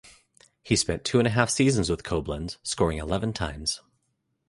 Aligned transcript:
He 0.63 0.75
spent 0.75 1.05
two 1.05 1.19
and 1.19 1.27
a 1.27 1.29
half 1.29 1.51
seasons 1.51 1.87
with 1.87 2.01
Koblenz, 2.01 2.57
scoring 2.63 2.97
eleven 2.97 3.33
times. 3.33 3.81